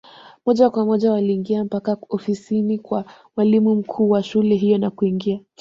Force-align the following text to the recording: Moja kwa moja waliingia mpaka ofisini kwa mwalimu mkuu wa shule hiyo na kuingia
Moja 0.45 0.69
kwa 0.69 0.85
moja 0.85 1.11
waliingia 1.11 1.63
mpaka 1.65 1.97
ofisini 2.09 2.79
kwa 2.79 3.05
mwalimu 3.35 3.75
mkuu 3.75 4.09
wa 4.09 4.23
shule 4.23 4.55
hiyo 4.55 4.77
na 4.77 4.89
kuingia 4.91 5.39